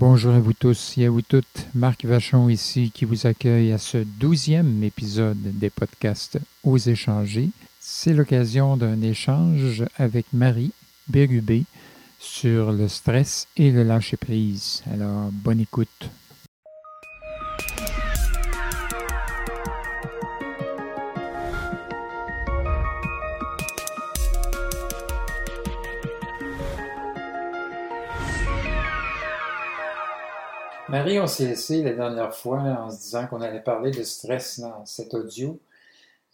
[0.00, 1.66] Bonjour à vous tous et à vous toutes.
[1.74, 7.50] Marc Vachon ici qui vous accueille à ce douzième épisode des podcasts Aux échanger.
[7.80, 10.72] C'est l'occasion d'un échange avec Marie
[11.06, 11.64] Bérubé
[12.18, 14.82] sur le stress et le lâcher-prise.
[14.90, 16.08] Alors, bonne écoute.
[30.90, 34.58] Marie, on s'est laissé la dernière fois en se disant qu'on allait parler de stress
[34.58, 35.56] dans cet audio.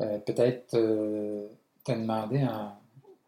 [0.01, 1.47] Euh, peut-être euh,
[1.85, 2.73] te demander en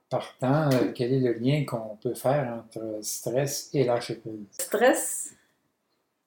[0.08, 4.46] partant euh, quel est le lien qu'on peut faire entre stress et lâcher prise?
[4.52, 5.34] Stress,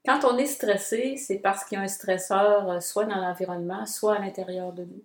[0.06, 4.18] quand on est stressé, c'est parce qu'il y a un stresseur soit dans l'environnement, soit
[4.18, 5.04] à l'intérieur de nous.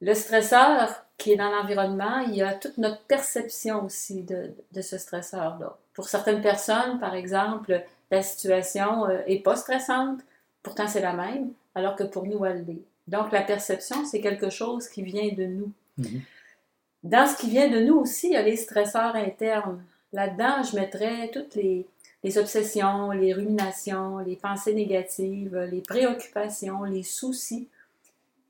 [0.00, 4.82] Le stresseur qui est dans l'environnement, il y a toute notre perception aussi de, de
[4.82, 5.76] ce stresseur-là.
[5.94, 10.20] Pour certaines personnes, par exemple, la situation n'est euh, pas stressante,
[10.62, 12.82] pourtant c'est la même, alors que pour nous, elle l'est.
[13.06, 15.72] Donc la perception, c'est quelque chose qui vient de nous.
[15.96, 16.22] Mhm.
[17.04, 19.82] Dans ce qui vient de nous aussi, il y a les stresseurs internes.
[20.12, 21.86] Là-dedans, je mettrais toutes les,
[22.24, 27.68] les obsessions, les ruminations, les pensées négatives, les préoccupations, les soucis.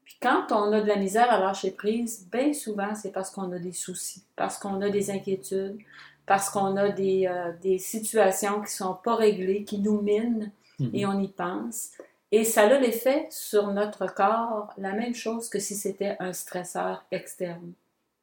[0.08, 3.52] Puis quand on a de la misère à lâcher prise, bien souvent, c'est parce qu'on
[3.52, 5.76] a des soucis, parce qu'on a des inquiétudes,
[6.24, 10.50] parce qu'on a des, euh, des, situations qui ne sont pas réglées, qui nous minent
[10.78, 10.90] mhm.
[10.94, 11.90] et on y pense.
[12.32, 17.04] Et ça a l'effet sur notre corps, la même chose que si c'était un stresseur
[17.10, 17.74] externe.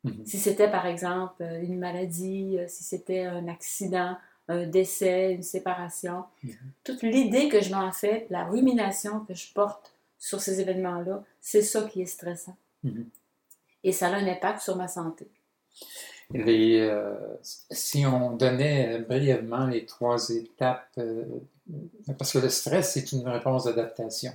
[0.04, 0.26] Mhm.
[0.26, 6.24] Si c'était par exemple une maladie, euh, si c'était un accident, un décès, une séparation,
[6.44, 6.54] mhm.
[6.84, 11.62] toute l'idée que je m'en fais, la rumination que je porte sur ces événements-là, c'est
[11.62, 12.58] ça qui est stressant.
[13.84, 15.30] Et ça a un impact sur ma santé.
[16.34, 21.24] Euh, si on donnait brièvement les trois étapes, euh,
[22.18, 24.32] parce que le stress, c'est une réponse d'adaptation.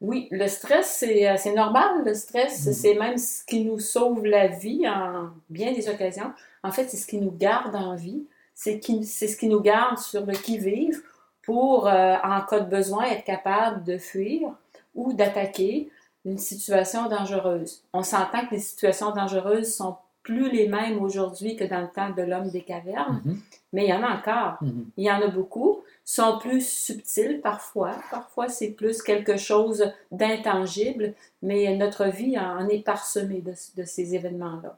[0.00, 2.04] Oui, le stress, c'est euh, normal.
[2.04, 2.72] Le stress, mm-hmm.
[2.72, 6.32] c'est même ce qui nous sauve la vie en bien des occasions.
[6.62, 8.26] En fait, c'est ce qui nous garde en vie.
[8.54, 11.00] C'est ce qui nous garde sur le qui-vive
[11.42, 14.52] pour, en cas de besoin, être capable de fuir
[14.98, 15.88] ou d'attaquer
[16.24, 17.82] une situation dangereuse.
[17.92, 22.10] On s'entend que les situations dangereuses sont plus les mêmes aujourd'hui que dans le temps
[22.10, 23.38] de l'homme des cavernes, mhm.
[23.72, 24.58] mais il y en a encore.
[24.60, 24.86] Mhm.
[24.98, 25.82] Il y en a beaucoup.
[26.04, 27.94] sont plus subtils parfois.
[28.10, 34.76] Parfois, c'est plus quelque chose d'intangible, mais notre vie en est parsemée de, ces événements-là.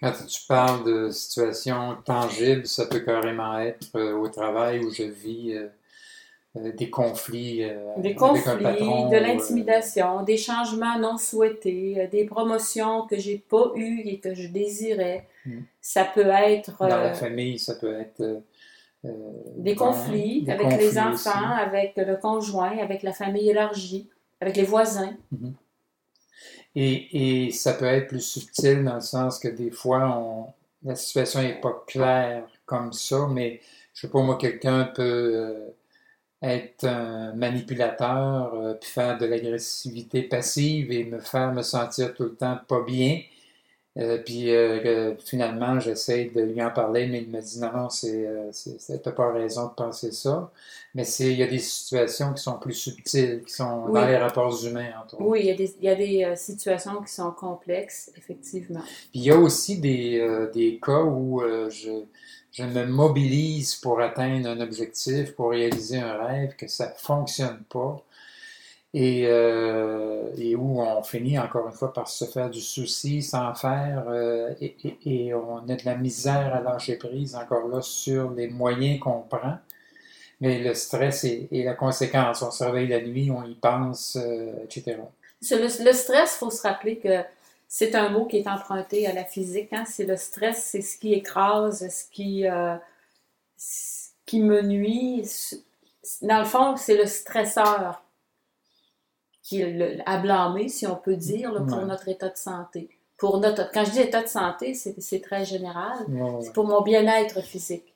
[0.00, 5.04] Quand tu parles de situations tangibles, ça peut carrément être euh, au travail où je
[5.04, 5.54] vis.
[5.54, 5.68] Euh,
[6.54, 7.64] euh, des conflits.
[7.64, 13.72] Euh, des conflits, de euh, l'intimidation, des changements non souhaités, des promotions que j'ai pas
[13.74, 15.26] eues et que je désirais.
[15.46, 15.60] Hmm.
[15.80, 16.76] Ça peut être.
[16.78, 18.42] Dans la famille, ça peut être.
[19.56, 25.16] des conflits avec les enfants, avec le conjoint, avec la famille élargie, avec les voisins.
[25.30, 25.54] Mhm.
[26.74, 30.46] Et, et, ça peut être plus subtil dans le sens que des fois, on,
[30.88, 33.60] la situation n'est pas claire comme ça, mais
[33.92, 35.74] je sais pas, moi, quelqu'un peut
[36.42, 42.24] être un manipulateur, euh, puis faire de l'agressivité passive et me faire me sentir tout
[42.24, 43.20] le temps pas bien.
[43.98, 47.90] Euh, puis euh, finalement, j'essaie de lui en parler, mais il me dit non, non,
[47.90, 48.26] c'est,
[49.02, 50.50] t'as pas raison de penser ça.
[50.94, 54.64] Mais il y a des situations qui sont plus subtiles, qui sont dans les rapports
[54.64, 55.24] humains, entre autres.
[55.26, 58.80] Oui, il y a des, y a des situations qui sont complexes, effectivement.
[58.80, 62.04] Puis il y a aussi des, des cas où je
[62.52, 67.62] je me mobilise pour atteindre un objectif, pour réaliser un rêve, que ça ne fonctionne
[67.70, 68.02] pas,
[68.94, 73.54] et, euh, et, où on finit encore une fois par se faire du souci sans
[73.54, 74.76] faire, euh, et,
[75.06, 79.22] et, on a de la misère à lâcher prise encore là sur les moyens qu'on
[79.22, 79.56] prend.
[80.42, 82.42] Mais le stress est, la conséquence.
[82.42, 84.98] On se réveille la nuit, on y pense, euh, etc.
[85.50, 87.22] Le, le stress, il faut se rappeler que
[87.74, 89.72] c'est un mot qui est emprunté à la physique.
[89.72, 89.84] Hein?
[89.86, 92.76] C'est le stress, c'est ce qui écrase, ce qui, euh,
[94.26, 95.26] qui me nuit.
[96.20, 98.04] Dans le fond, c'est le stresseur
[99.42, 102.90] qui est à blâmer, si on peut dire, pour notre état de santé.
[103.16, 106.04] Pour notre, quand je dis état de santé, c'est très général.
[106.42, 107.91] C'est pour mon bien-être physique.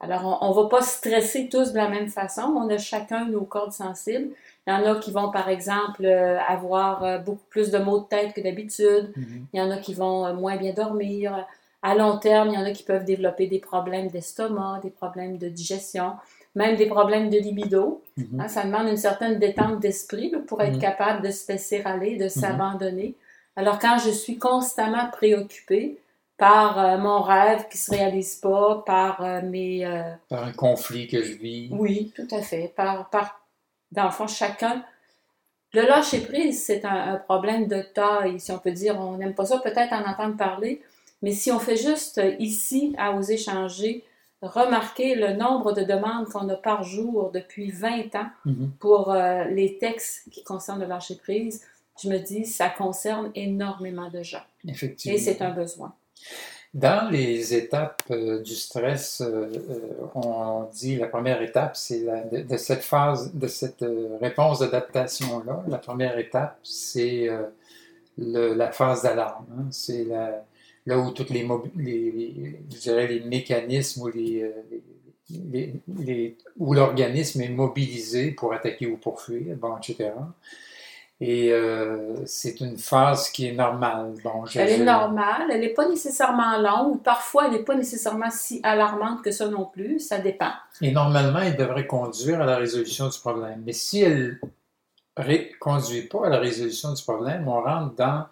[0.00, 2.42] Alors, on ne va pas stresser tous de la même façon.
[2.42, 4.28] On a chacun nos cordes sensibles.
[4.66, 8.00] Il y en a qui vont, par exemple, euh, avoir euh, beaucoup plus de maux
[8.00, 9.12] de tête que d'habitude.
[9.16, 9.46] Mhm.
[9.52, 11.46] Il y en a qui vont euh, moins bien dormir.
[11.82, 15.38] À long terme, il y en a qui peuvent développer des problèmes d'estomac, des problèmes
[15.38, 16.14] de digestion,
[16.56, 18.02] même des problèmes de libido.
[18.16, 18.40] Mhm.
[18.40, 20.80] Hein, ça demande une certaine détente d'esprit pour être mhm.
[20.80, 23.14] capable de se laisser aller, de s'abandonner.
[23.54, 25.98] Alors, quand je suis constamment préoccupée,
[26.36, 29.84] par euh, mon rêve qui se réalise pas, par euh, mes...
[29.86, 31.68] euh, Par un conflit que je vis.
[31.72, 32.72] oui, tout à fait.
[32.76, 33.40] Par, par,
[33.92, 34.84] dans le fond, chacun.
[35.72, 38.98] Le lâcher prise, c'est un, un problème de taille, si on peut dire.
[39.00, 40.82] On n'aime pas ça, peut-être en entendre parler.
[41.22, 44.04] Mais si on fait juste ici, à oser changer,
[44.42, 48.70] remarquer le nombre de demandes qu'on a par jour depuis 20 ans Mhm.
[48.78, 49.14] pour
[49.50, 51.64] les textes qui concernent le lâcher prise,
[52.02, 54.44] je me dis, ça concerne énormément de gens.
[54.68, 55.16] Effectivement.
[55.16, 55.94] Et c'est un besoin.
[56.76, 62.56] Dans les étapes euh, du stress, euh, euh, on dit la première étape, c'est de,
[62.58, 63.82] cette phase, de cette
[64.20, 65.64] réponse d'adaptation-là.
[65.68, 67.30] La première étape, c'est
[68.18, 69.46] la phase d'alarme.
[69.58, 69.64] hein.
[69.70, 71.44] C'est là où toutes les,
[73.24, 74.10] mécanismes ou
[76.58, 80.10] où l'organisme est mobilisé pour attaquer ou pour fuir, bon, etc.
[81.18, 84.12] Et euh, c'est une phase qui est normale.
[84.22, 87.74] Bon, je- Elle est je- normale, elle n'est pas nécessairement longue, parfois elle n'est pas
[87.74, 90.50] nécessairement si alarmante que ça non plus, ça dépend.
[90.82, 93.62] Et normalement, elle devrait conduire à la résolution du problème.
[93.64, 94.38] Mais si elle
[95.16, 98.26] ne conduit pas à la résolution du problème, on rentre dans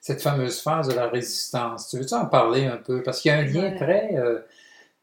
[0.00, 1.88] cette fameuse phase de la résistance.
[1.88, 3.02] Tu veux-tu en parler un peu?
[3.02, 3.76] Parce qu'il y a un lien Ouais.
[3.76, 4.38] très, euh,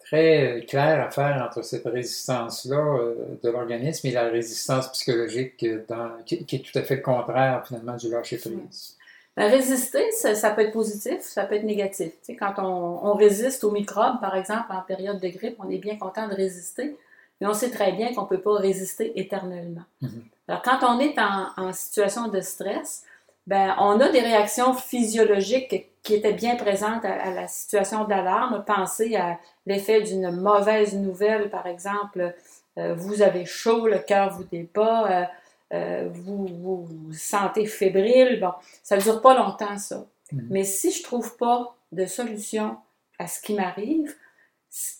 [0.05, 5.83] très clair à faire entre cette résistance-là euh, de l'organisme et la résistance psychologique euh,
[5.89, 8.97] dans- qui, qui est tout à fait le contraire, finalement, du lâcher-prise.
[9.35, 12.11] Ben, résister, ça, ça peut être positif, ça peut être négatif.
[12.11, 15.69] Tu sais, quand on, on résiste aux microbes, par exemple, en période de grippe, on
[15.69, 16.95] est bien content de résister,
[17.41, 19.83] mais on sait très bien qu'on ne peut pas résister éternellement.
[20.01, 20.23] Mhm.
[20.47, 23.03] Alors, quand on est en, en situation de stress,
[23.47, 28.63] ben, on a des réactions physiologiques qui étaient bien présentes à, à la situation d'alarme.
[28.65, 32.33] Pensez à l'effet d'une mauvaise nouvelle, par exemple,
[32.77, 35.25] euh, vous avez chaud, le cœur vous débat, euh,
[35.73, 38.39] euh, vous, vous vous sentez fébrile.
[38.39, 38.51] Bon,
[38.83, 40.05] ça ne dure pas longtemps, ça.
[40.31, 40.47] Mhm.
[40.49, 42.77] Mais si je ne trouve pas de solution
[43.17, 44.13] à ce qui m'arrive,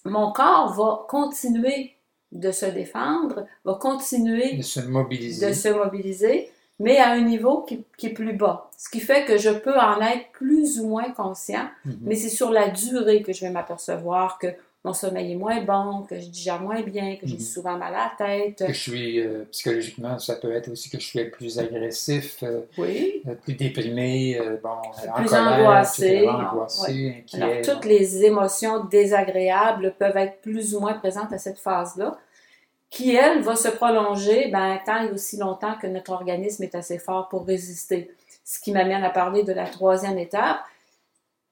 [0.05, 1.91] mon corps va continuer
[2.31, 5.47] de se défendre, va continuer De se mobiliser.
[5.47, 8.69] de se mobiliser, mais à un niveau qui, qui est plus bas.
[8.77, 11.97] Ce qui fait que je peux en être plus ou moins conscient, Mhm.
[12.01, 14.47] mais c'est sur la durée que je vais m'apercevoir que
[14.83, 17.39] mon sommeil est moins bon, que je digère moins bien, que j'ai Mhm.
[17.41, 18.67] souvent mal à la tête.
[18.67, 22.61] que je suis euh, psychologiquement, ça peut être aussi que je suis plus agressif, euh,
[22.77, 23.23] Oui.
[23.27, 24.69] euh, plus déprimé, bon,
[25.15, 27.41] Plus colère, angoissé, angoissé, inquiet.
[27.41, 32.17] Alors, toutes les émotions désagréables peuvent être plus ou moins présentes à cette phase-là,
[32.95, 36.97] qui, elle, va se prolonger ben, tant et aussi longtemps que notre organisme est assez
[36.97, 38.11] fort pour résister.
[38.43, 40.59] Ce qui m'amène à parler de la troisième étape.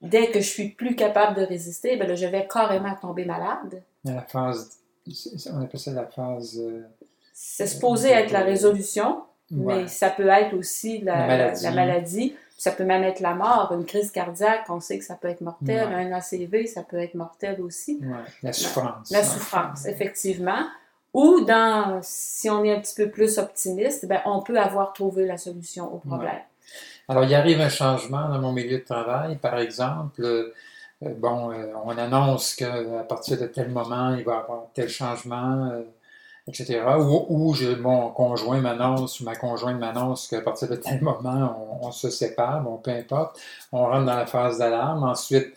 [0.02, 3.82] Dès que je suis plus capable de résister, ben là, je vais carrément tomber malade.
[4.04, 4.78] La phase,
[5.54, 6.60] on appelle ça la phase.
[6.60, 6.82] euh,
[7.34, 9.84] C'est supposé être la résolution, ouais.
[9.84, 11.64] mais ça peut être aussi la, La maladie.
[11.64, 12.36] la maladie.
[12.58, 15.42] Ça peut même être la mort, une crise cardiaque, on sait que ça peut être
[15.42, 16.06] mortel, Ouais.
[16.06, 18.00] un ACV, ça peut être mortel aussi.
[18.02, 19.10] Ouais, La souffrance.
[19.12, 20.64] La souffrance, effectivement.
[21.14, 25.26] Ou dans, si on est un petit peu plus optimiste, ben, on peut avoir trouvé
[25.26, 26.42] la solution au problème.
[27.08, 30.22] Alors, il arrive un changement dans mon milieu de travail, par exemple.
[30.24, 30.54] euh,
[31.02, 35.70] bon, euh, on annonce qu'à partir de tel moment, il va y avoir tel changement,
[35.72, 35.84] euh,
[36.48, 37.00] etc.
[37.00, 41.88] Ou, ou mon conjoint m'annonce ou ma conjointe m'annonce qu'à partir de tel moment, on,
[41.88, 43.40] on se sépare, bon, peu importe.
[43.74, 45.04] On rentre dans la phase d'alarme.
[45.04, 45.54] Ensuite,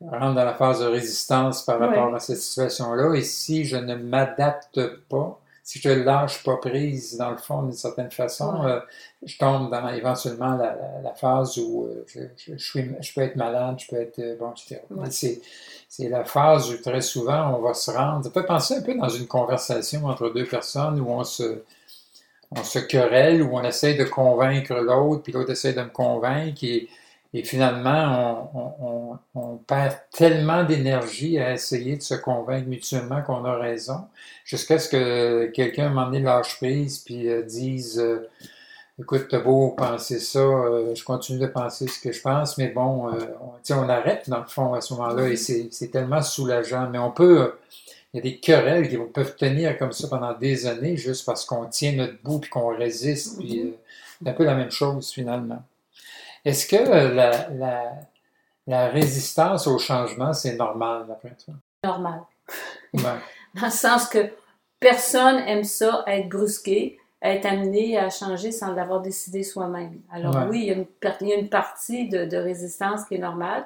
[0.00, 2.16] rentre dans la phase de résistance par rapport Ouais.
[2.16, 3.14] à cette situation-là.
[3.14, 7.72] Et si je ne m'adapte pas, si je lâche pas prise, dans le fond, d'une
[7.72, 8.70] certaine façon, Ouais.
[8.72, 8.80] euh,
[9.24, 13.14] je tombe dans éventuellement la, la- la phase où euh, je, je- je suis, je
[13.14, 14.80] peux être malade, je peux être euh, bon, etc.
[14.90, 15.06] Ouais.
[15.10, 15.40] C'est,
[15.88, 18.24] c'est la phase où très souvent on va se rendre.
[18.24, 21.62] Ça peut penser un peu dans une conversation entre deux personnes où on se,
[22.50, 26.62] on se querelle, où on essaie de convaincre l'autre, puis l'autre essaie de me convaincre,
[26.62, 26.88] et,
[27.34, 33.22] et finalement on, on- on- on perd tellement d'énergie à essayer de se convaincre mutuellement
[33.22, 33.98] qu'on a raison,
[34.46, 37.98] jusqu'à ce que quelqu'un, moment donné, lâche prise, puis euh, dise.
[38.00, 38.28] euh,
[39.00, 42.68] Écoute, t'as beau penser ça, euh, je continue de penser ce que je pense, mais
[42.68, 46.88] bon, on, on arrête dans le fond à ce moment-là et c'est tellement soulageant.
[46.90, 47.54] Mais on peut,
[48.12, 51.44] il y a des querelles qui peuvent tenir comme ça pendant des années juste parce
[51.44, 53.38] qu'on tient notre bout puis qu'on résiste.
[53.40, 53.70] Puis euh,
[54.22, 55.62] c'est un peu la même chose finalement.
[56.44, 57.92] Est-ce que euh, la, la,
[58.66, 61.54] la résistance au changement, c'est normal d'après toi?
[61.84, 62.20] Normal.
[62.92, 63.02] Ouais.
[63.54, 64.30] Dans le sens que
[64.80, 70.00] personne aime ça, être brusqué, être amené à changer sans l'avoir décidé soi-même.
[70.12, 70.46] Alors Ouais.
[70.50, 73.14] oui, il y, a une, par- il y a une partie de, de résistance qui
[73.14, 73.64] est normale.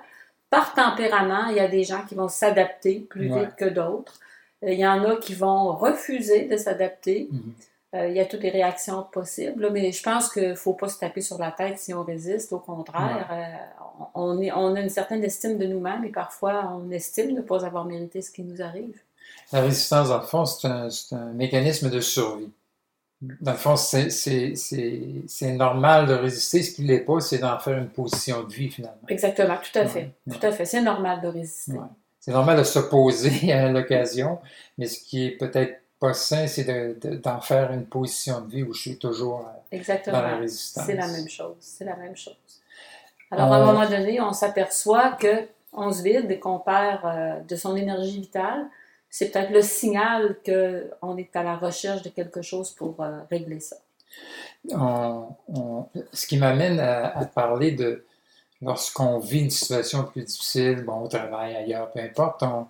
[0.50, 3.40] Par tempérament, il y a des gens qui vont s'adapter plus Ouais.
[3.46, 4.18] vite que d'autres.
[4.62, 7.28] Euh, Il y en a qui vont refuser de s'adapter.
[7.32, 7.52] Mhm.
[7.94, 10.98] Il y a toutes les réactions possibles, mais je pense qu'il ne faut pas se
[10.98, 12.52] taper sur la tête si on résiste.
[12.52, 16.90] Au contraire, euh, on, est, on a une certaine estime de nous-mêmes et parfois on
[16.90, 19.00] estime ne pas avoir mérité ce qui nous arrive.
[19.52, 22.50] La résistance, dans le fond, c'est un, un, mécanisme de survie.
[23.20, 24.52] Dans le fond, c'est
[25.42, 26.62] normal de résister.
[26.62, 29.00] Ce qui ne l'est pas, c'est d'en faire une position de vie, finalement.
[29.08, 30.12] Exactement, tout à fait.
[30.30, 30.66] Tout à fait.
[30.66, 31.78] C'est normal de résister.
[32.20, 34.38] C'est normal de s'opposer à l'occasion,
[34.76, 36.64] mais ce qui est peut-être pas sain, c'est
[37.22, 40.18] d'en faire une position de vie où je suis toujours Exactement.
[40.18, 40.86] dans la résistance.
[40.86, 41.56] C'est la même chose.
[41.60, 42.36] C'est la même chose.
[43.30, 47.40] Alors, à un moment donné, on s'aperçoit que on se vide et qu'on perd euh,
[47.40, 48.66] de son énergie vitale.
[49.10, 53.60] C'est peut-être le signal qu'on est à la recherche de quelque chose pour euh, régler
[53.60, 53.76] ça.
[56.12, 58.04] ce qui m'amène à, parler de
[58.60, 62.66] lorsqu'on vit une situation plus difficile, bon, au travail, ailleurs, peu importe, on,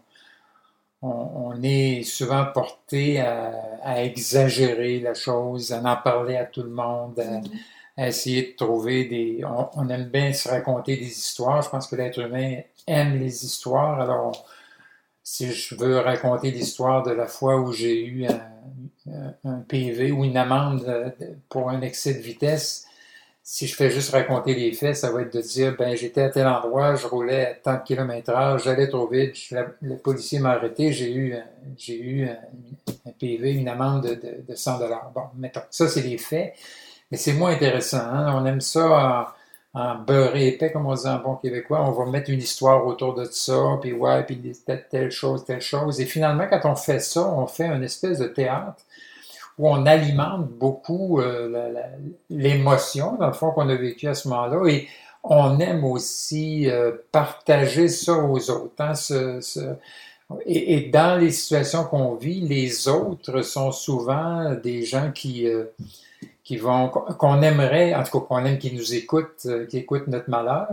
[1.02, 7.22] on, est souvent porté à, exagérer la chose, à en parler à tout le monde,
[7.96, 9.44] à, essayer de trouver des...
[9.74, 11.62] On, aime bien se raconter des histoires.
[11.62, 14.00] Je pense que l'être humain aime les histoires.
[14.00, 14.46] Alors,
[15.22, 18.40] si je veux raconter l'histoire de la fois où j'ai eu un,
[19.44, 21.14] un, PV ou une amende
[21.48, 22.87] pour un excès de vitesse,
[23.50, 26.28] si je fais juste raconter les faits, ça va être de dire, ben j'étais à
[26.28, 29.36] tel endroit, je roulais à tant de kilomètres heure, j'allais trop vite,
[29.80, 31.34] le policier m'a arrêté, j'ai eu,
[31.74, 35.10] j'ai eu un, PV, une amende de, 100 dollars.
[35.14, 36.56] Bon, mettons, ça c'est les faits,
[37.10, 38.02] mais c'est moins intéressant.
[38.02, 38.34] Hein.
[38.36, 39.32] On aime ça
[39.74, 41.82] en, en beurré épais, comme on dit en bon québécois.
[41.88, 44.42] On va mettre une histoire autour de ça, puis ouais, puis
[44.90, 46.02] telle chose, telle chose.
[46.02, 48.84] Et finalement, quand on fait ça, on fait une espèce de théâtre
[49.58, 51.74] où on alimente beaucoup euh,
[52.30, 54.70] l'émotion, dans le fond, qu'on a vécu à ce moment-là.
[54.70, 54.88] Et
[55.24, 58.74] on aime aussi euh, partager ça aux autres.
[58.78, 58.92] Hein,
[60.46, 65.64] et, dans les situations qu'on vit, les autres sont souvent des gens qui, euh,
[66.44, 70.30] qui vont, qu'on aimerait, en tout cas qu'on aime qui nous écoutent, qui écoutent notre
[70.30, 70.68] malheur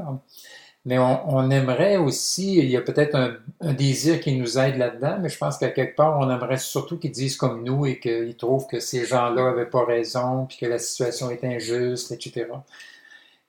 [0.86, 5.30] mais on, aimerait aussi, il y a peut-être un, désir qui nous aide là-dedans, mais
[5.30, 8.68] je pense qu'à quelque part, on aimerait surtout qu'ils disent comme nous et qu'ils trouvent
[8.68, 12.46] que ces gens-là n'avaient pas raison, puis que la situation est injuste, etc.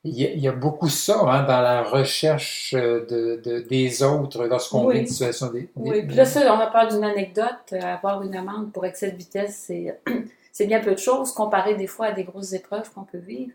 [0.05, 5.07] Il y a, beaucoup ça hein, dans la recherche de, des autres lorsqu'on vit une
[5.07, 8.87] situation des, Oui, puis là, ça, on a parlé d'une anecdote, avoir une amende pour
[8.87, 9.71] excès de vitesse,
[10.53, 13.53] c'est bien peu de choses comparé des fois à des grosses épreuves qu'on peut vivre.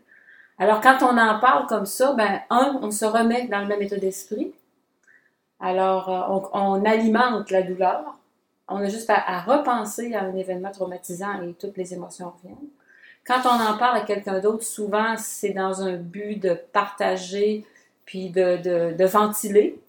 [0.62, 3.82] Alors, quand on en parle comme ça, ben, un, on se remet dans le même
[3.82, 4.52] état d'esprit.
[5.58, 8.16] Alors, euh, on, alimente la douleur.
[8.68, 12.68] On a juste à, repenser à un événement traumatisant et toutes les émotions reviennent.
[13.26, 17.66] Quand on en parle à quelqu'un d'autre, souvent, c'est dans un but de partager
[18.04, 19.80] puis de, ventiler.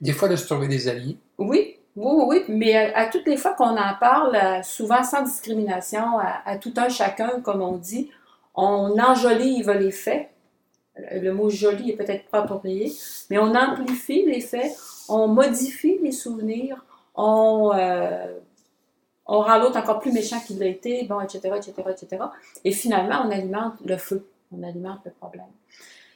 [0.00, 1.16] Des fois, de se trouver des alliés.
[1.36, 6.20] Oui, oui, oui, mais à, toutes les fois qu'on en parle, euh, souvent sans discrimination,
[6.20, 8.12] à, tout un chacun, comme on dit,
[8.54, 10.28] on enjolive les faits.
[10.96, 12.92] Le mot joli est peut-être pas approprié,
[13.30, 14.72] mais on amplifie les faits,
[15.08, 18.26] on modifie les souvenirs, on, euh,
[19.26, 22.22] on rend l'autre encore plus méchant qu'il l'a été, bon, etc., etc., etc.
[22.64, 25.46] Et finalement, on alimente le feu, on alimente le problème.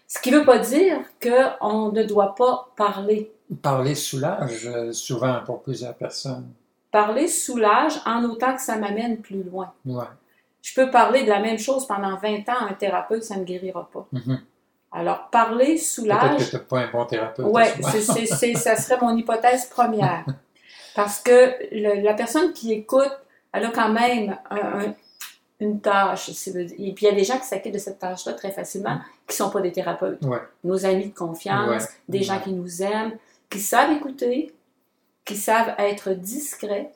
[0.06, 3.32] Ce qui ne veut pas dire qu'on ne doit pas parler.
[3.62, 6.48] Parler soulage euh, souvent pour plusieurs personnes.
[6.90, 9.72] Parler soulage en autant que ça m'amène plus loin.
[9.84, 10.04] Ouais.
[10.66, 13.44] Je peux parler de la même chose pendant 20 ans à un thérapeute, ça ne
[13.44, 14.04] guérira pas.
[14.12, 14.38] Mm-hmm.
[14.90, 16.38] Alors, parler soulage.
[16.38, 17.46] Peut-être que tu pas un bon thérapeute.
[17.49, 17.62] Oui,
[18.56, 20.25] ça serait mon hypothèse première.
[20.96, 23.12] Parce que la personne qui écoute,
[23.52, 24.37] elle a quand même
[25.61, 26.30] une tâche.
[26.56, 29.40] Et puis, il y a des gens qui s'acquittent de cette tâche-là très facilement, qui
[29.40, 30.18] ne sont pas des thérapeutes.
[30.64, 33.16] Nos amis de confiance, des gens qui nous aiment,
[33.49, 34.52] qui savent écouter,
[35.25, 36.90] qui savent être discrets,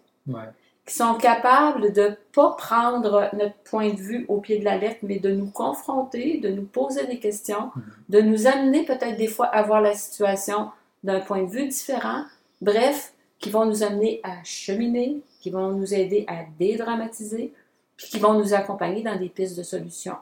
[0.90, 4.76] qui sont capables de ne pas prendre notre point de vue au pied de la
[4.76, 7.82] lettre, mais de nous confronter, de nous poser des questions, mhm.
[8.08, 10.68] de nous amener peut-être des fois à voir la situation
[11.04, 12.24] d'un point de vue différent.
[12.60, 17.52] Bref, qui vont nous amener à cheminer, qui vont nous aider à dédramatiser,
[17.96, 20.16] puis qui vont nous accompagner dans des pistes de solutions.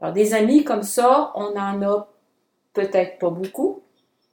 [0.00, 2.08] Alors, des amis comme ça, on en a
[2.72, 3.80] peut-être pas beaucoup,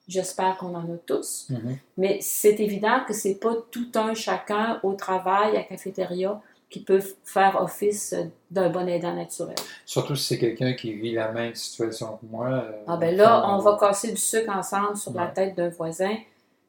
[0.08, 1.48] J'espère qu'on en a tous.
[1.50, 1.78] Mm-hmm.
[1.98, 6.82] Mais c'est évident que c'est pas tout un chacun au travail, à la cafétéria, qui
[6.82, 8.14] peut faire office
[8.52, 9.56] d'un bon aidant naturel.
[9.86, 12.48] Surtout si c'est quelqu'un qui vit la même situation que moi.
[12.50, 16.16] Euh, ah ben là, on va casser du sucre ensemble sur la tête d'un voisin.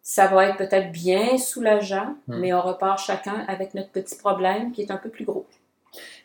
[0.03, 2.39] Ça va être peut-être bien soulageant, mm.
[2.39, 5.47] mais on repart chacun avec notre petit problème qui est un peu plus gros.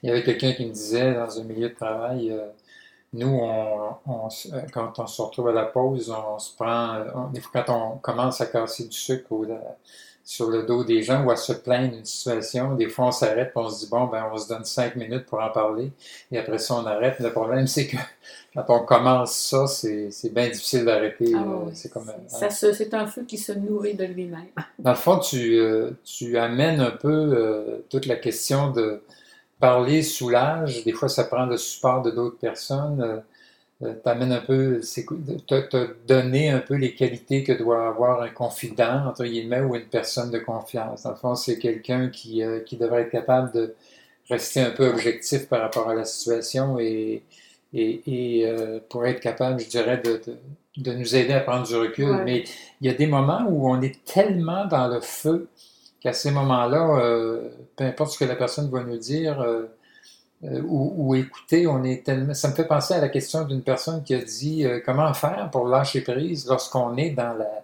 [0.02, 2.48] Il y avait quelqu'un qui me disait dans un milieu de travail, euh,
[3.14, 7.04] nous, on, euh, quand on se retrouve à la pause, on se prend,
[7.54, 9.30] quand on commence à casser du sucre
[10.24, 12.76] sur le dos des gens ou à se plaindre d'une situation.
[12.76, 15.26] Des fois, on s'arrête et on se dit, bon, ben, on se donne cinq minutes
[15.26, 15.92] pour en parler.
[16.32, 17.20] Et après ça, on arrête.
[17.20, 17.98] Le problème, c'est que
[18.56, 21.34] quand on commence ça, c'est bien difficile d'arrêter.
[21.36, 24.48] Ah euh, oui, c'est comme, C'est un feu qui se nourrit de lui-même.
[24.80, 29.02] Dans le fond, tu, euh, tu amènes un peu euh, toute la question de
[29.64, 30.84] parler soulage.
[30.84, 33.24] Des fois, ça prend le support de d'autres personnes.
[33.80, 34.82] tu amènes un peu,
[35.48, 39.76] te, te donner un peu les qualités que doit avoir un confident, entre guillemets, ou
[39.76, 41.04] une personne de confiance.
[41.04, 43.74] Dans le fond, c'est quelqu'un qui, euh, qui devrait être capable de
[44.30, 47.24] rester un peu objectif par rapport à la situation et,
[47.74, 50.38] et, et euh, pour être capable, je dirais, de, de,
[50.78, 52.10] de nous aider à prendre du recul.
[52.10, 52.24] Ouais.
[52.26, 52.44] Mais
[52.82, 55.48] il y a des moments où on est tellement dans le feu
[56.04, 59.64] qu'à ces moments-là, euh, peu importe ce que la personne va nous dire euh,
[60.44, 62.34] euh, ou, ou écouter, on est tellement.
[62.34, 65.68] Ça me fait penser à la question d'une personne qui a dit comment faire pour
[65.68, 67.64] lâcher prise lorsqu'on est dans la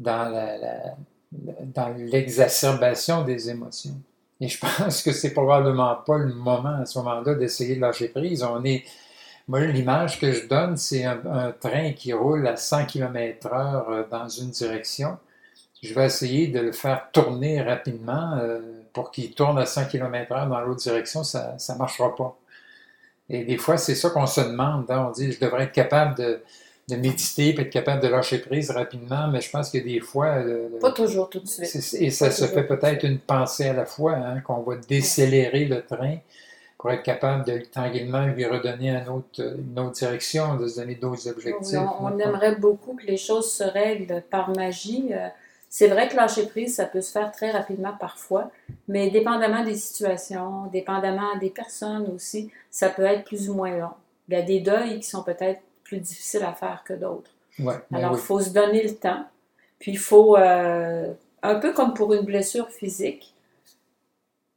[0.00, 0.96] dans la,
[1.32, 3.94] dans l'exacerbation des émotions.
[4.40, 8.08] Et je pense que c'est probablement pas le moment à ce moment-là d'essayer de lâcher
[8.08, 8.42] prise.
[8.42, 8.84] On est
[9.48, 14.28] moi, l'image que je donne, c'est un, un train qui roule à 100 km/h dans
[14.28, 15.18] une direction.
[15.86, 18.60] Je vais essayer de le faire tourner rapidement euh,
[18.92, 21.22] pour qu'il tourne à 100 km/h dans l'autre direction.
[21.24, 22.36] Ça ne marchera pas.
[23.28, 24.90] Et des fois, c'est ça qu'on se demande.
[24.90, 25.06] hein.
[25.08, 26.40] On dit, je devrais être capable de,
[26.88, 30.38] de méditer, puis être capable de lâcher prise rapidement, mais je pense que des fois,
[30.40, 31.66] le- Pas toujours tout de suite.
[32.00, 35.82] Et ça se fait peut-être une pensée à la fois, hein, qu'on va décélérer le
[35.84, 36.18] train
[36.78, 40.94] pour être capable de tranquillement lui redonner un autre- une autre direction, de se donner
[40.94, 41.78] d'autres objectifs.
[42.00, 45.08] On, on aimerait beaucoup que les choses se règlent par magie.
[45.12, 45.26] Euh,
[45.68, 48.50] C'est vrai que lâcher prise, ça peut se faire très rapidement parfois,
[48.88, 53.90] mais dépendamment des situations, dépendamment des personnes aussi, ça peut être plus ou moins long.
[54.28, 57.30] Il y a des deuils qui sont peut-être plus difficiles à faire que d'autres.
[57.58, 58.20] Ouais, ben Alors, il oui.
[58.20, 59.26] faut se donner le temps.
[59.78, 63.34] Puis, il faut, euh, un peu comme pour une blessure physique,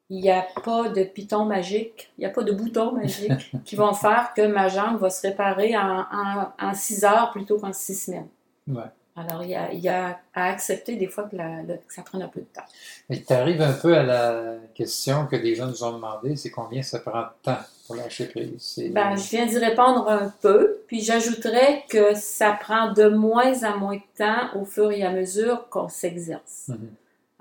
[0.09, 3.75] il n'y a pas de piton magique, il n'y a pas de bouton magique qui
[3.75, 7.73] vont faire que ma jambe va se réparer en, en, en six heures plutôt qu'en
[7.73, 8.27] six semaines.
[8.67, 8.83] Ouais.
[9.19, 11.93] Alors, il y, a, il y a à accepter des fois que, la- le- que
[11.93, 12.63] ça prenne un peu de temps.
[13.09, 16.51] Mais tu arrives un peu à la question que des gens nous ont demandé, c'est
[16.51, 18.79] combien ça prend de temps pour lâcher prise?
[18.91, 23.77] Ben, je viens d'y répondre un peu, puis j'ajouterais que ça prend de moins en
[23.77, 26.69] moins de temps au fur et à mesure qu'on s'exerce.
[26.69, 26.89] Mhm.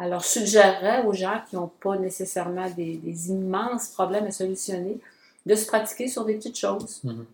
[0.00, 4.98] Alors, je suggérerais aux gens qui n'ont pas nécessairement des, des immenses problèmes à solutionner
[5.46, 7.00] de se pratiquer sur des petites choses.
[7.04, 7.24] Mhm.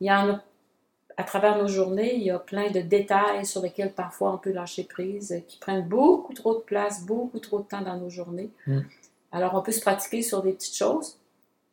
[0.00, 0.40] Il y en a,
[1.16, 4.52] à travers nos journées, il y a plein de détails sur lesquels parfois on peut
[4.52, 8.10] lâcher prise, euh, qui prennent beaucoup trop de place, beaucoup trop de temps dans nos
[8.10, 8.50] journées.
[8.66, 8.80] Mm.
[9.32, 11.18] Alors, on peut se pratiquer sur des petites choses.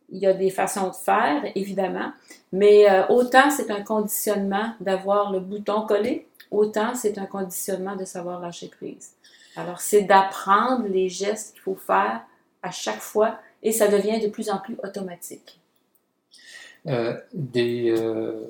[0.10, 2.12] Il y a des façons de faire, évidemment,
[2.52, 8.04] mais euh, autant c'est un conditionnement d'avoir le bouton collé, autant c'est un conditionnement de
[8.04, 9.14] savoir lâcher prise.
[9.56, 12.22] Alors, c'est d'apprendre les gestes qu'il faut faire
[12.62, 15.60] à chaque fois et ça devient de plus en plus automatique.
[16.88, 18.48] Euh, des, euh,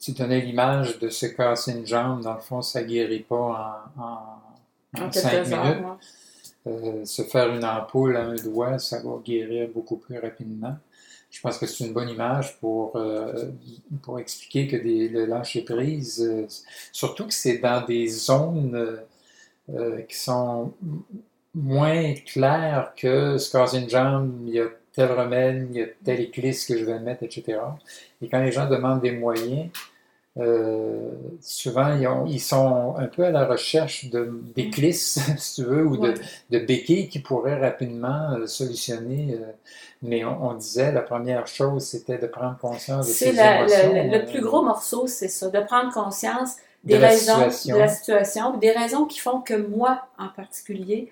[0.00, 4.02] tu donnais l'image de se casser une jambe, dans le fond, ça guérit pas en,
[4.02, 5.84] en, En en cinq heures, minutes.
[6.66, 10.76] Euh, se faire une ampoule à un doigt, ça va guérir beaucoup plus rapidement.
[11.30, 13.50] Je pense que c'est une bonne image pour, euh,
[14.02, 16.46] pour expliquer que des, le lâcher prise, euh,
[16.90, 19.00] surtout que c'est dans des zones
[20.08, 20.72] qui sont
[21.54, 25.86] moins claires que se casser une jambe, il y a tel remède, il y a
[26.04, 27.60] telle éclisse que je vais mettre, etc.
[28.22, 29.68] Et quand les gens demandent des moyens,
[30.38, 34.06] euh, souvent ils, ont- ils sont un peu à la recherche
[34.54, 36.14] d'éclisses, si tu veux, ou de, Ouais.
[36.50, 39.34] de béquilles qui pourraient rapidement euh, solutionner.
[39.34, 39.52] euh,
[40.02, 43.92] mais on, on disait, la première chose, c'était de prendre conscience de ses la- émotions.
[43.94, 47.74] le, le plus gros morceau, c'est ça, de prendre conscience des De raisons situation.
[47.74, 51.10] de la situation, des raisons qui font que moi, en particulier,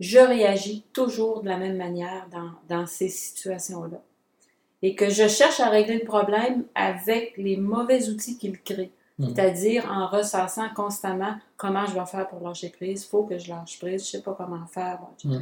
[0.00, 4.00] je réagis toujours de la même manière dans, dans ces situations-là.
[4.82, 8.92] Et que je cherche à régler le problème avec les mauvais outils qu'il crée.
[9.18, 9.34] Mhm.
[9.34, 13.48] C'est-à-dire en ressassant constamment comment je vais faire pour lâcher prise, il faut que je
[13.48, 15.40] lâche prise, je ne sais pas comment faire, etc.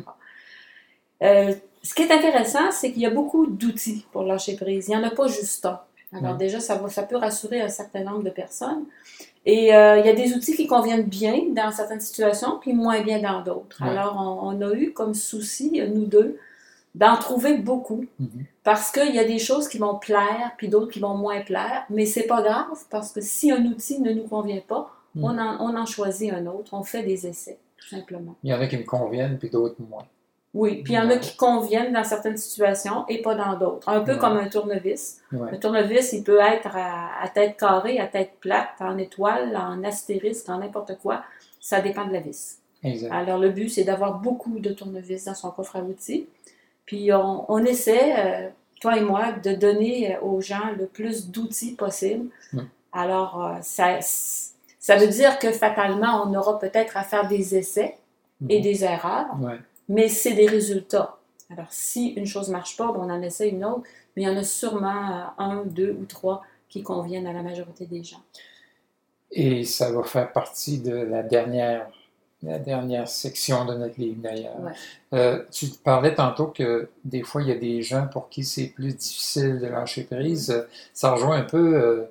[1.22, 4.86] Euh, ce qui est intéressant, c'est qu'il y a beaucoup d'outils pour lâcher prise.
[4.88, 5.80] Il n'y en a pas juste un.
[6.12, 6.38] Alors Mhm.
[6.38, 8.84] déjà, ça, va, ça peut rassurer un certain nombre de personnes.
[9.46, 13.02] Et euh, il y a des outils qui conviennent bien dans certaines situations, puis moins
[13.02, 13.82] bien dans d'autres.
[13.82, 13.90] Ouais.
[13.90, 16.38] Alors, on, on a eu comme souci, nous deux,
[16.94, 18.06] d'en trouver beaucoup.
[18.18, 18.44] Mhm.
[18.62, 21.84] Parce qu'il y a des choses qui vont plaire, puis d'autres qui vont moins plaire.
[21.90, 25.24] Mais c'est pas grave, parce que si un outil ne nous convient pas, Mhm.
[25.24, 26.72] on, en, on en choisit un autre.
[26.72, 28.34] On fait des essais, tout simplement.
[28.42, 30.04] Il y en a qui me conviennent, puis d'autres moins.
[30.54, 33.88] Oui, puis il y en a qui conviennent dans certaines situations et pas dans d'autres.
[33.88, 34.18] Un peu Ouais.
[34.18, 35.20] comme un tournevis.
[35.32, 35.50] Ouais.
[35.52, 39.82] Un tournevis, il peut être à, à tête carrée, à tête plate, en étoile, en
[39.82, 41.24] astérisque, en n'importe quoi.
[41.60, 42.58] Ça dépend de la vis.
[42.84, 43.10] Exact.
[43.12, 46.28] Alors, le but, c'est d'avoir beaucoup de tournevis dans son coffre à outils.
[46.86, 48.48] Puis, on, on essaie, euh,
[48.80, 52.28] toi et moi, de donner euh, aux gens le plus d'outils possible.
[52.92, 53.98] Alors, euh, ça,
[54.78, 57.96] ça veut dire que fatalement, on aura peut-être à faire des essais
[58.48, 58.62] et Mhm.
[58.62, 59.58] des erreurs, Ouais.
[59.88, 61.18] Mais c'est des résultats.
[61.50, 63.82] Alors, si une chose ne marche pas, ben, on en essaie une autre,
[64.16, 67.42] mais il y en a sûrement euh, un, deux ou trois qui conviennent à la
[67.42, 68.22] majorité des gens.
[69.30, 71.88] Et ça va faire partie de la dernière,
[72.42, 74.60] la dernière section de notre livre d'ailleurs.
[74.60, 74.72] Ouais.
[75.12, 78.68] Euh, tu parlais tantôt que des fois il y a des gens pour qui c'est
[78.68, 80.66] plus difficile de lâcher prise.
[80.92, 82.04] Ça rejoint un peu euh,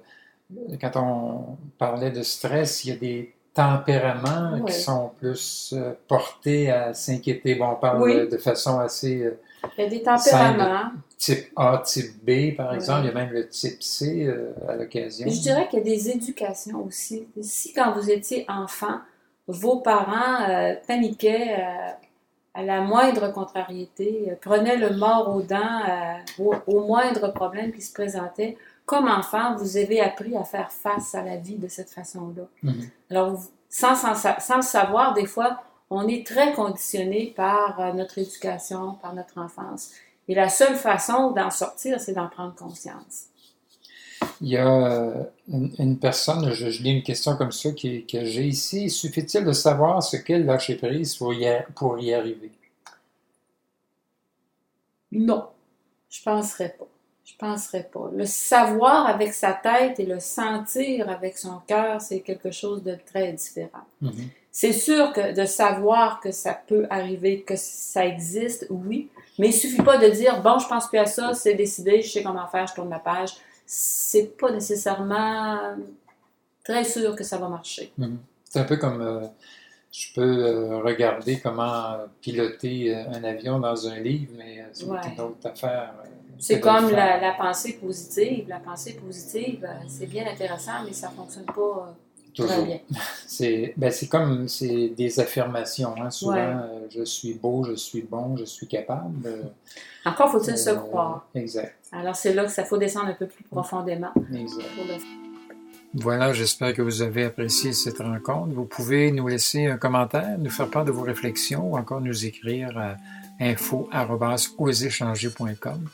[0.81, 4.71] quand on parlait de stress, il y a des tempéraments Ouais.
[4.71, 7.55] qui sont plus euh, portés à s'inquiéter.
[7.55, 8.27] Bon, on parle Oui.
[8.27, 9.39] de façon assez euh,
[9.77, 10.91] Il y a des tempéraments.
[11.17, 12.75] type A, type B, par Ouais.
[12.75, 13.01] exemple.
[13.03, 15.27] Il y a même le type C euh, à l'occasion.
[15.29, 17.27] Je dirais qu'il y a des éducations aussi.
[17.41, 18.99] Si quand vous étiez enfant,
[19.47, 20.47] vos parents
[20.87, 21.57] paniquaient
[22.53, 25.81] à la moindre contrariété, prenaient le mort aux dents
[26.39, 31.15] au, au moindre problème qui se présentait, comme enfant, vous avez appris à faire face
[31.15, 32.43] à la vie de cette façon-là.
[32.63, 32.89] Mhm.
[33.11, 37.93] Alors, sans, sans, sa- sans le savoir, des fois, on est très conditionné par euh,
[37.93, 39.91] notre éducation, par notre enfance.
[40.27, 43.25] Et la seule façon d'en sortir, c'est d'en prendre conscience.
[44.41, 48.05] Il y a euh, une, une personne, je, je lis une question comme ça qui,
[48.05, 48.89] que j'ai ici.
[48.89, 52.51] Suffit-il de savoir ce qu'est le lâcher prise pour y, a- pour y arriver?
[55.13, 55.49] Non,
[56.09, 56.87] je penserais pas.
[57.33, 58.09] Je penserais pas.
[58.13, 62.95] Le savoir avec sa tête et le sentir avec son cœur, c'est quelque chose de
[63.11, 63.85] très différent.
[64.01, 64.29] Mhm.
[64.51, 69.53] C'est sûr que de savoir que ça peut arriver, que ça existe, oui, mais il
[69.53, 72.47] suffit pas de dire bon, je pense plus à ça, c'est décidé, je sais comment
[72.47, 73.31] faire, je tourne la page.
[73.65, 75.75] C'est pas nécessairement
[76.63, 77.91] très sûr que ça va marcher.
[77.97, 78.19] Mhm.
[78.47, 79.25] C'est un peu comme euh,
[79.93, 84.63] je peux euh, regarder comment euh, piloter euh, un avion dans un livre, mais euh,
[84.73, 84.97] c'est Ouais.
[85.15, 85.93] une autre affaire.
[86.03, 86.07] euh,
[86.39, 88.45] C'est comme la, la pensée positive.
[88.49, 91.95] La pensée positive, euh, c'est bien intéressant, mais ça fonctionne pas
[92.35, 92.79] euh, très bien.
[93.27, 95.93] C'est ben, comme c'est des affirmations.
[96.01, 96.09] Hein.
[96.09, 96.41] Souvent, Ouais.
[96.41, 99.25] euh, je suis beau, je suis bon, je suis capable.
[99.27, 99.43] euh,
[100.05, 101.27] Encore faut-il se euh, croire.
[101.35, 101.75] Exact.
[101.91, 104.67] Alors c'est là que ça faut descendre un peu plus profondément exact.
[104.75, 104.95] pour le
[105.95, 108.51] Voilà, j'espère que vous avez apprécié cette rencontre.
[108.53, 112.25] Vous pouvez nous laisser un commentaire, nous faire part de vos réflexions ou encore nous
[112.25, 112.95] écrire à
[113.39, 115.87] info.oséchanger.com.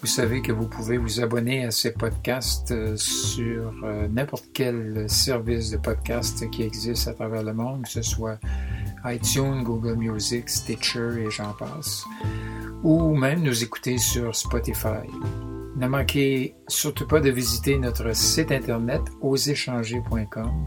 [0.00, 5.08] Vous savez que vous pouvez vous abonner à ces podcasts euh, sur euh, n'importe quel
[5.08, 8.38] service de podcast qui existe à travers le monde, que ce soit
[9.04, 12.04] iTunes, Google Music, Stitcher et j'en passe,
[12.82, 15.06] ou même nous écouter sur Spotify.
[15.76, 20.66] Ne manquez surtout pas de visiter notre site internet oséchanger.com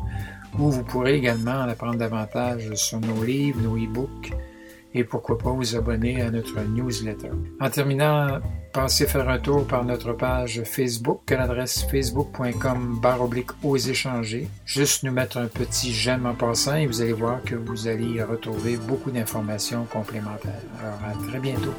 [0.59, 4.31] où vous pourrez également en apprendre davantage sur nos livres, nos e-books
[4.93, 7.31] et pourquoi pas vous abonner à notre newsletter.
[7.59, 8.39] En terminant,
[8.73, 14.47] passez faire un tour par notre page Facebook à l'adresse facebook.com oblique oséchanger.
[14.65, 18.05] Juste nous mettre un petit j'aime en passant et vous allez voir que vous allez
[18.05, 20.61] y retrouver beaucoup d'informations complémentaires.
[20.79, 21.73] Alors à très bientôt.